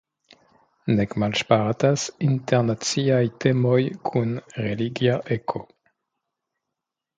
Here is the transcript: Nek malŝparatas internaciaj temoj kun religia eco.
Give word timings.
Nek 0.99 1.11
malŝparatas 1.23 2.05
internaciaj 2.29 3.21
temoj 3.45 3.77
kun 4.11 4.35
religia 4.67 5.21
eco. 5.39 5.65